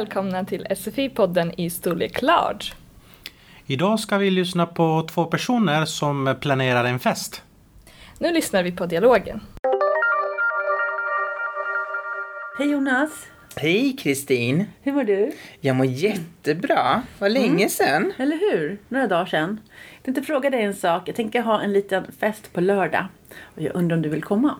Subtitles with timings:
[0.00, 2.72] välkomna till SFI-podden i storlek large.
[3.66, 7.42] Idag ska vi lyssna på två personer som planerar en fest.
[8.18, 9.40] Nu lyssnar vi på dialogen.
[12.58, 13.26] Hej Jonas!
[13.56, 14.64] Hej Kristin!
[14.82, 15.32] Hur mår du?
[15.60, 17.02] Jag mår jättebra.
[17.18, 17.68] Vad länge Mm.
[17.68, 18.12] sedan.
[18.18, 18.78] Eller hur?
[18.88, 19.60] Några dagar sedan.
[19.94, 21.08] Jag tänkte fråga dig en sak.
[21.08, 23.06] Jag tänker ha en liten fest på lördag.
[23.42, 24.54] Och jag undrar om du vill komma?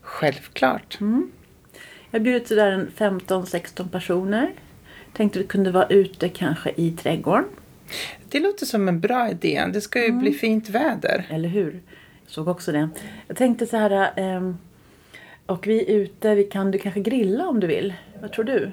[0.00, 0.96] Självklart.
[2.10, 4.52] Jag har bjudit sådär en 15-16 personer.
[5.18, 7.44] Tänkte du kunde vara ute kanske i trädgården.
[8.28, 9.64] Det låter som en bra idé.
[9.72, 11.26] Det ska ju bli fint väder.
[11.30, 11.80] Eller hur?
[12.24, 12.88] Jag såg också det.
[13.26, 14.10] Jag tänkte så här.
[14.16, 14.58] ehm,
[15.46, 16.34] och vi är ute.
[16.34, 17.94] Vi kan du kanske grilla om du vill.
[18.20, 18.72] Vad tror du?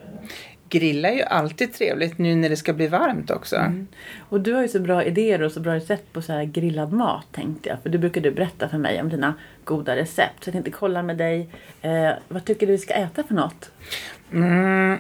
[0.70, 3.56] Grilla är ju alltid trevligt nu när det ska bli varmt också.
[3.56, 3.88] Mm.
[4.20, 6.94] Och du har ju så bra idéer och så bra recept på så här grillad
[6.94, 7.82] mat tänkte jag.
[7.84, 10.44] För du brukade berätta för mig om dina goda recept.
[10.44, 11.50] Så jag tänkte kolla med dig.
[11.82, 13.72] Eh, vad tycker du vi ska äta för något?
[14.34, 15.00] Mm.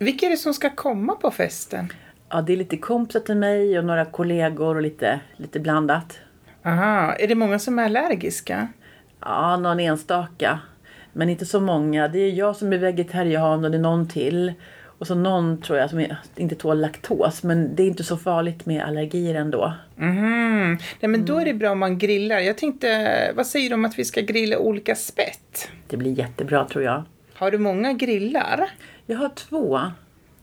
[0.00, 1.92] Vilka är det som ska komma på festen?
[2.28, 6.18] Ja, det är lite kompisar till mig och några kollegor och lite, lite blandat.
[6.64, 8.68] Aha, är det många som är allergiska?
[9.20, 10.58] Ja, någon enstaka.
[11.12, 12.08] Men inte så många.
[12.08, 14.52] Det är jag som är vegetarian och det är någon till.
[14.82, 16.06] Och så någon tror jag som
[16.36, 17.42] inte tål laktos.
[17.42, 19.72] Men det är inte så farligt med allergier ändå.
[19.96, 20.78] Mhm.
[21.00, 22.38] Nej, men då är det bra om man grillar.
[22.38, 25.68] Jag tänkte, vad säger du om att vi ska grilla olika spett?
[25.88, 27.04] Det blir jättebra tror jag.
[27.40, 28.70] Har du många grillar?
[29.06, 29.80] Jag har två.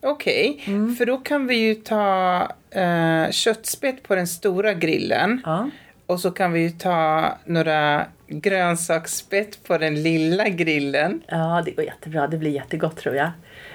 [0.02, 0.60] Okej,
[0.98, 5.42] för då kan vi ju ta eh, köttspett på den stora grillen.
[5.46, 5.70] Ja.
[6.06, 11.22] Och så kan vi ju ta några grönsaksspett på den lilla grillen.
[11.28, 12.28] Ja, det går jättebra.
[12.28, 13.32] Det blir jättegott tror jag.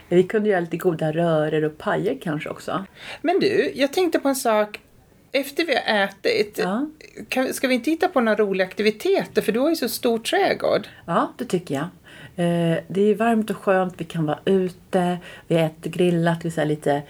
[0.09, 2.85] Vi kunde göra lite goda röror och pajer kanske också.
[3.21, 4.81] Men du, jag tänkte på en sak.
[5.33, 6.87] Efter vi har ätit, Ja.
[7.29, 9.43] kan, ska vi inte hitta på några roliga aktiviteter?
[9.43, 10.89] För du har ju så stor trädgård.
[11.07, 11.87] Ja, det tycker jag.
[12.37, 13.95] Eh, det är varmt och skönt.
[13.97, 15.19] Vi kan vara ute.
[15.47, 16.45] Vi äter grillat.
[16.45, 17.03] Vi här lite...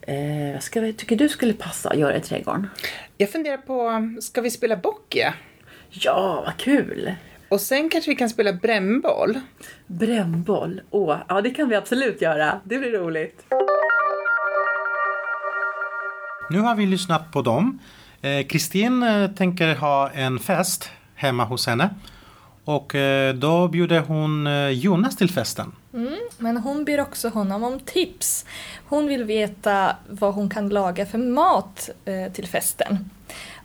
[0.00, 2.68] Eh, vad ska vi, tycker du skulle passa att göra i trädgården?
[3.16, 5.34] Jag funderar på, ska vi spela boccia?
[5.90, 7.14] Ja, vad kul!
[7.48, 9.40] Och sen kanske vi kan spela brännboll?
[9.86, 10.80] Brännboll.
[10.90, 12.60] Åh, ja det kan vi absolut göra.
[12.64, 13.44] Det blir roligt.
[16.50, 17.78] Nu har vi lyssnat på dem.
[18.22, 21.90] Eh, Kristin eh, tänker ha en fest hemma hos henne.
[22.68, 25.72] Och eh, då bjuder hon eh, Jonas till festen.
[26.38, 28.44] Men hon ber också honom om tips.
[28.88, 33.10] Hon vill veta vad hon kan laga för mat eh, till festen.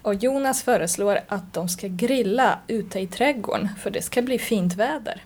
[0.01, 4.75] Och Jonas föreslår att de ska grilla ute i trädgården för det ska bli fint
[4.75, 5.21] väder.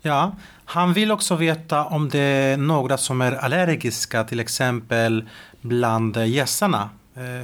[0.00, 5.28] Ja, han vill också veta om det är några som är allergiska till exempel
[5.60, 6.88] bland gästerna eh,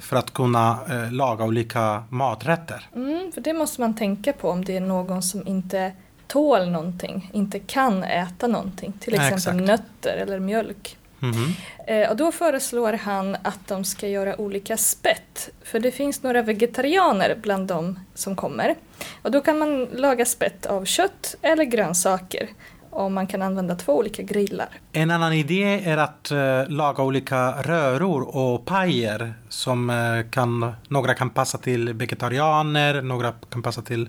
[0.00, 2.88] för att kunna eh, laga olika maträtter.
[2.94, 5.92] Mm, för det måste man tänka på om det är någon som inte
[6.26, 8.92] tål någonting, inte kan äta någonting.
[9.00, 9.56] Till exempel exakt.
[9.56, 10.96] nötter eller mjölk.
[11.18, 11.54] Mhm.
[11.86, 15.50] Eh, och då föreslår han att de ska göra olika spett.
[15.64, 18.74] För det finns några vegetarianer bland de som kommer.
[19.22, 22.48] Och då kan man laga spett av kött eller grönsaker.
[22.90, 24.68] Och man kan använda två olika grillar.
[24.92, 31.14] En annan idé är att eh, laga olika röror och pajer som eh, kan, några
[31.14, 34.08] kan passa till vegetarianer, några kan passa till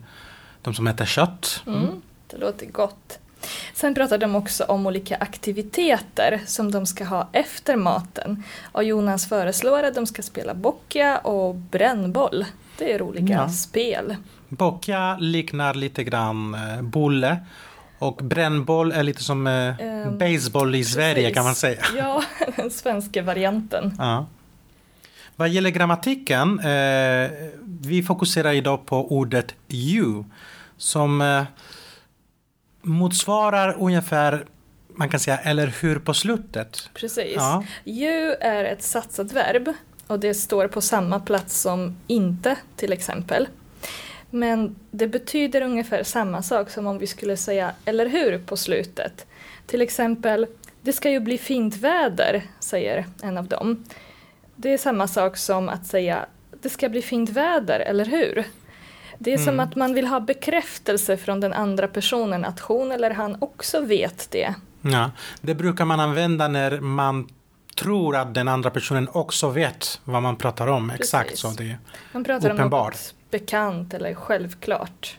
[0.62, 1.64] de som äter kött.
[1.68, 1.88] Mm,
[2.28, 3.19] det låter gott.
[3.74, 8.44] Sen pratar de också om olika aktiviteter som de ska ha efter maten.
[8.72, 12.46] Och Jonas föreslår att de ska spela boccia och brännboll.
[12.78, 13.50] Det är olika Ja.
[13.50, 14.16] spel.
[14.50, 17.38] Boccia liknar lite grann eh, bulle
[18.01, 21.35] och brännboll är lite som eh, Ehm, baseball i Sverige Precis.
[21.35, 21.85] kan man säga.
[21.97, 22.23] Ja,
[22.56, 23.95] den svenska varianten.
[23.97, 24.25] Ja.
[25.35, 27.31] Vad gäller grammatiken, eh,
[27.81, 30.23] vi fokuserar idag på ordet you
[30.78, 31.44] som eh,
[32.81, 34.45] motsvarar ungefär,
[34.88, 36.89] man kan säga eller hur på slutet.
[36.94, 37.33] Precis.
[37.35, 37.63] Ja.
[37.85, 39.73] You är ett satsat verb
[40.07, 43.48] och det står på samma plats som inte till exempel.
[44.31, 49.25] Men det betyder ungefär samma sak som om vi skulle säga eller hur på slutet.
[49.66, 50.48] Till exempel,
[50.81, 53.83] det ska ju bli fint väder, säger en av dem.
[54.56, 56.25] Det är samma sak som att säga
[56.62, 58.44] det ska bli fint väder, eller hur?
[59.18, 63.12] Det är som att man vill ha bekräftelse från den andra personen att hon eller
[63.12, 64.56] han också vet det.
[64.81, 65.12] Ja,
[65.42, 67.30] det brukar man använda när man
[67.75, 70.89] tror att den andra personen också vet vad man pratar om.
[70.89, 71.42] Exakt Precis.
[71.42, 71.77] så det är.
[72.13, 72.86] Man pratar om Uppenbar.
[72.86, 75.18] något bekant eller självklart.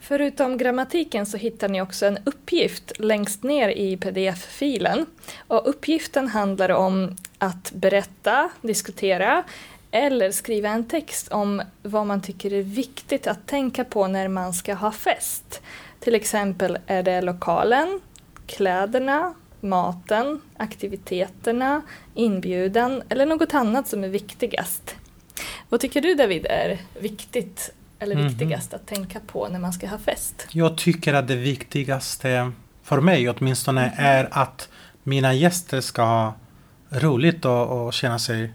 [0.00, 5.06] Förutom grammatiken så hittar ni också en uppgift längst ner i pdf-filen.
[5.48, 9.44] Och uppgiften handlar om att berätta, diskutera
[9.90, 14.54] eller skriva en text om vad man tycker är viktigt att tänka på när man
[14.54, 15.62] ska ha fest.
[16.00, 18.00] Till exempel är det lokalen,
[18.46, 21.82] kläderna, maten, aktiviteterna,
[22.14, 24.96] inbjudan eller något annat som är viktigast.
[25.70, 28.28] Vad tycker du David är viktigt eller Mhm.
[28.28, 30.46] viktigast att tänka på när man ska ha fest?
[30.52, 32.52] Jag tycker att det viktigaste,
[32.82, 34.68] för mig åtminstone, är att
[35.02, 36.34] mina gäster ska ha
[36.90, 38.52] roligt och, och känna sig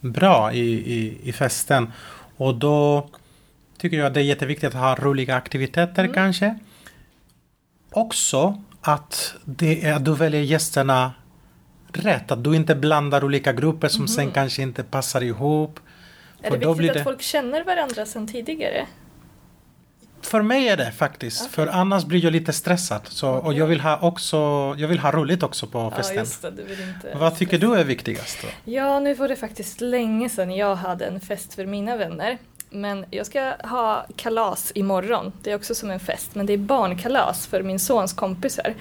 [0.00, 1.92] bra i, i, i festen.
[2.36, 3.08] Och då
[3.78, 6.14] tycker jag att det är jätteviktigt att ha roliga aktiviteter Mm.
[6.14, 6.58] kanske.
[7.92, 11.12] Också att, det är, att du väljer gästerna
[11.92, 12.30] rätt.
[12.30, 15.80] Att du inte blandar olika grupper som sen kanske inte passar ihop.
[16.42, 18.86] Är det viktigt att det- folk känner varandra sedan tidigare?
[20.22, 21.40] För mig är det faktiskt.
[21.42, 21.52] Okej.
[21.52, 23.00] För annars blir jag lite stressad.
[23.08, 24.36] Så, och jag vill, ha också,
[24.78, 26.16] jag vill ha roligt också på Ja, festen.
[26.18, 27.14] just det.
[27.14, 28.38] Vad tycker du är viktigast?
[28.42, 28.48] Då?
[28.72, 32.38] Ja, nu var det faktiskt länge sedan jag hade en fest för mina vänner.
[32.70, 35.32] Men jag ska ha kalas imorgon.
[35.42, 38.74] Det är också som en fest, men det är barnkalas för min sons kompisar.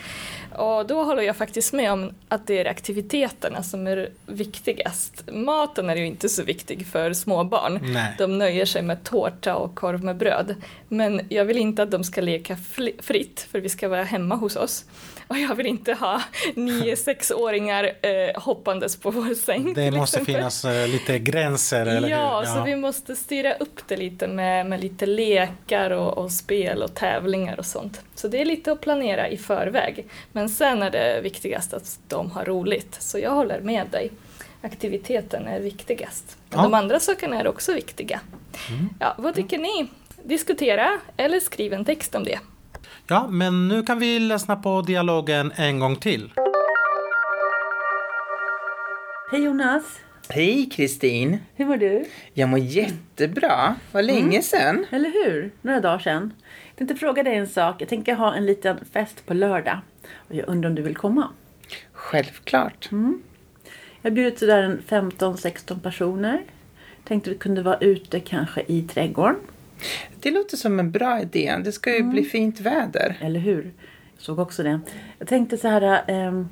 [0.55, 5.23] Och då håller jag faktiskt med om att det är aktiviteterna som är viktigast.
[5.31, 7.79] Maten är ju inte så viktig för små barn.
[7.81, 8.15] Nej.
[8.17, 10.55] De nöjer sig med tårta och korv med bröd.
[10.89, 12.57] Men jag vill inte att de ska leka
[12.99, 14.85] fritt, för vi ska vara hemma hos oss.
[15.27, 16.21] Och jag vill inte ha
[16.55, 19.73] nio sexåringar eh, hoppandes på vår säng.
[19.73, 20.35] Det måste exempel.
[20.35, 22.45] finnas eh, lite gränser, eller Ja, hur?
[22.45, 26.95] så vi måste styra upp det lite med, med lite lekar och, och spel och
[26.95, 28.01] tävlingar och sånt.
[28.15, 30.05] Så det är lite att planera i förväg.
[30.31, 32.95] Men sen är det viktigast att de har roligt.
[32.99, 34.11] Så jag håller med dig.
[34.61, 36.37] Aktiviteten är viktigast.
[36.49, 36.59] Ja.
[36.59, 36.71] Mm.
[36.71, 38.19] De andra sakerna är också viktiga.
[38.99, 39.87] Ja, vad tycker ni?
[40.29, 42.39] Diskutera eller skriv en text om det.
[43.07, 46.31] Ja, men nu kan vi lyssna på dialogen en gång till.
[49.31, 49.99] Hej Jonas!
[50.29, 51.37] Hej Kristin!
[51.55, 52.05] Hur mår du?
[52.33, 53.75] Jag mår jättebra.
[53.91, 54.85] Vad länge sedan.
[54.91, 55.51] Eller hur?
[55.61, 56.33] Några dagar sedan.
[56.67, 57.81] Jag tänkte fråga dig en sak.
[57.81, 59.79] Jag tänker ha en liten fest på lördag.
[60.15, 61.29] Och jag undrar om du vill komma?
[61.93, 62.89] Självklart.
[64.01, 66.41] Jag har bjudit sådär en 15-16 personer.
[67.03, 69.35] Tänkte vi kunde vara ute kanske i trädgården.
[70.19, 71.55] Det låter som en bra idé.
[71.63, 73.17] Det ska ju bli fint väder.
[73.21, 73.71] Eller hur?
[74.15, 74.79] Jag såg också det.
[75.19, 76.01] Jag tänkte så här.
[76.07, 76.49] ehm,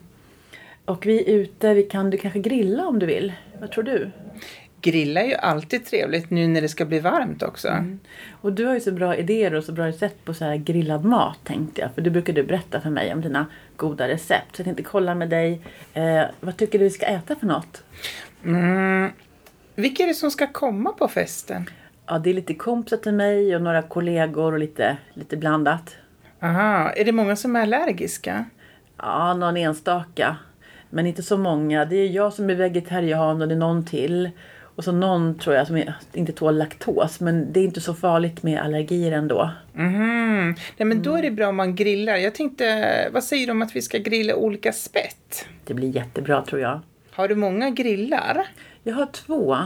[0.86, 1.74] och vi är ute.
[1.74, 3.34] Vi kan du kanske grilla om du vill.
[3.60, 4.12] Vad tror du?
[4.82, 7.86] Grilla är ju alltid trevligt nu när det ska bli varmt också.
[8.32, 11.06] Och du har ju så bra idéer och så bra recept på så här grillad
[11.06, 11.94] mat tänkte jag.
[11.96, 13.46] För du brukar du berätta för mig om dina
[13.76, 14.56] goda recept.
[14.56, 15.62] Så jag tänkte kolla med dig.
[15.94, 17.84] Eh, vad tycker du vi ska äta för något?
[18.46, 19.12] Mm.
[19.76, 21.70] Vilka är det som ska komma på festen?
[22.08, 25.96] Ja, det är lite kompisar till mig och några kollegor och lite, lite blandat.
[26.42, 28.46] Aha, är det många som är allergiska?
[28.98, 30.38] Ja, någon enstaka.
[30.90, 31.86] Men inte så många.
[31.86, 34.30] Det är jag som är vegetarian och det är någon till.
[34.76, 35.84] Och så någon tror jag som
[36.14, 37.20] inte tål laktos.
[37.20, 39.50] Men det är inte så farligt med allergier ändå.
[39.74, 40.56] Mhm.
[40.78, 42.16] Nej, men då är det bra om man grillar.
[42.16, 45.46] Jag tänkte, vad säger du om att vi ska grilla olika spett?
[45.66, 46.80] Det blir jättebra tror jag.
[47.12, 48.48] Har du många grillar?
[48.84, 49.58] Jag har två.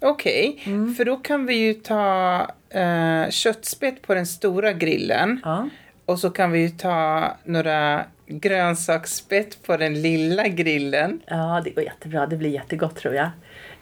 [0.00, 0.58] Okej,
[0.96, 2.40] för då kan vi ju ta
[2.70, 5.40] eh, köttspett på den stora grillen.
[5.44, 5.68] Ja.
[6.04, 11.20] Och så kan vi ju ta några grönsaksspett på den lilla grillen.
[11.26, 12.26] Ja, det går jättebra.
[12.26, 13.30] Det blir jättegott tror jag.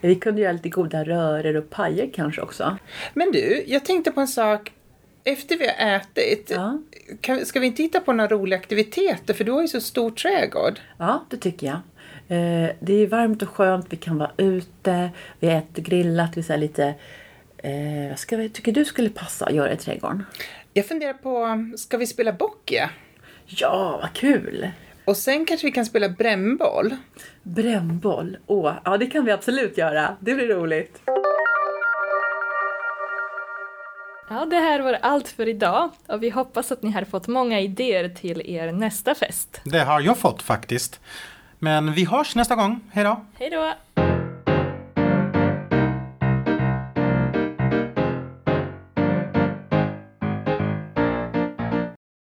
[0.01, 2.77] Vi kunde göra lite goda röror och pajer kanske också.
[3.15, 4.73] Men du, jag tänkte på en sak.
[5.27, 6.79] Efter vi har ätit, Ja.
[7.21, 9.35] kan, ska vi inte hitta på några roliga aktiviteter?
[9.35, 10.81] För du har ju så stor trädgård.
[10.99, 11.79] Ja, det tycker jag.
[12.29, 13.87] Eh, det är varmt och skönt.
[13.89, 15.11] Vi kan vara ute.
[15.41, 16.37] Vi äter grillat.
[16.37, 16.95] Vi här lite...
[17.57, 20.25] Eh, vad ska vi, tycker du skulle passa att göra i trädgården?
[20.73, 22.91] Jag funderar på, ska vi spela boccia?
[23.47, 24.71] Ja, vad kul!
[25.05, 26.97] Och sen kanske vi kan spela brännboll.
[27.43, 28.37] Brännboll.
[28.47, 30.17] Åh, ja det kan vi absolut göra.
[30.21, 31.01] Det blir roligt.
[34.31, 37.61] Ja, det här var allt för idag och vi hoppas att ni har fått många
[37.61, 39.61] idéer till er nästa fest.
[39.65, 41.01] Det har jag fått faktiskt.
[41.58, 42.81] Men vi hörs nästa gång.
[42.93, 43.20] Hej då!
[43.39, 44.04] Hej då!